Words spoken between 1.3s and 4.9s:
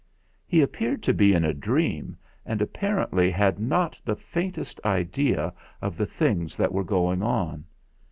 in a dream, and appar ently had not the faintest